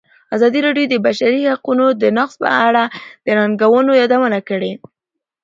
ازادي 0.35 0.59
راډیو 0.67 0.85
د 0.89 0.93
د 0.99 1.03
بشري 1.07 1.41
حقونو 1.53 1.85
نقض 2.17 2.35
په 2.43 2.49
اړه 2.67 2.83
د 3.25 3.27
ننګونو 3.37 3.91
یادونه 4.01 4.39
کړې. 4.49 4.71